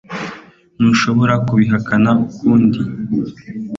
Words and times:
ntushobora 0.77 1.33
kubihakana 1.47 2.09
ukundi 2.31 2.79